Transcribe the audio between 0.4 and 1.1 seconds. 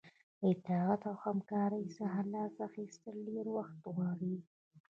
اطاعت